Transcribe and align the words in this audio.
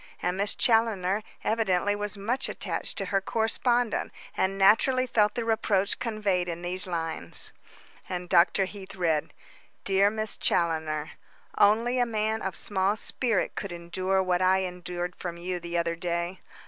And 0.19 0.35
Miss 0.35 0.55
Challoner 0.55 1.21
evidently 1.43 1.95
was 1.95 2.17
much 2.17 2.49
attached 2.49 2.97
to 2.97 3.05
her 3.13 3.21
correspondent, 3.21 4.11
and 4.35 4.57
naturally 4.57 5.05
felt 5.05 5.35
the 5.35 5.45
reproach 5.45 5.99
conveyed 5.99 6.49
in 6.49 6.63
these 6.63 6.87
lines." 6.87 7.51
And 8.09 8.27
Dr. 8.27 8.65
Heath 8.65 8.95
read: 8.95 9.31
"Dear 9.83 10.09
Miss 10.09 10.37
Challoner: 10.37 11.11
"Only 11.55 11.99
a 11.99 12.07
man 12.07 12.41
of 12.41 12.55
small 12.55 12.95
spirit 12.95 13.53
could 13.53 13.71
endure 13.71 14.23
what 14.23 14.41
I 14.41 14.61
endured 14.63 15.15
from 15.15 15.37
you 15.37 15.59
the 15.59 15.77
other 15.77 15.95
day. 15.95 16.39